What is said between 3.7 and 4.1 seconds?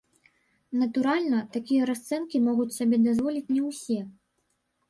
ўсе.